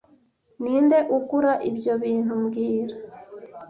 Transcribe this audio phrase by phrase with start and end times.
[0.61, 2.95] Ninde ugura ibyo bintu mbwira